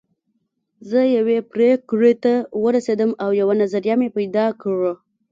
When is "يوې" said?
1.17-1.37